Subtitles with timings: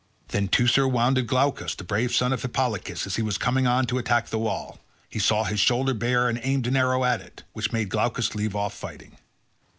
[0.29, 3.99] Then Teucer wounded Glaucus the brave son of Hippolochus as he was coming on to
[3.99, 4.79] attack the wall.
[5.07, 8.55] He saw his shoulder bare and aimed an arrow at it, which made Glaucus leave
[8.55, 9.17] off fighting.